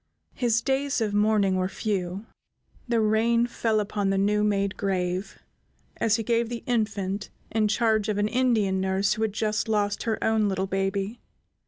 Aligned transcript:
His 0.33 0.61
days 0.63 0.99
of 0.99 1.13
mourning 1.13 1.57
were 1.57 1.69
few. 1.69 2.25
The 2.87 2.99
rain 2.99 3.45
fell 3.45 3.79
upon 3.79 4.09
the 4.09 4.17
new 4.17 4.43
made 4.43 4.75
grave 4.75 5.37
as 5.97 6.15
he 6.15 6.23
gave 6.23 6.49
the 6.49 6.63
infant 6.65 7.29
in 7.51 7.67
charge 7.67 8.09
of 8.09 8.17
an 8.17 8.27
Indian 8.27 8.81
nurse 8.81 9.13
who 9.13 9.21
had 9.21 9.33
just 9.33 9.69
lost 9.69 10.01
her 10.09 10.17
own 10.23 10.49
little 10.49 10.65
baby. 10.65 11.19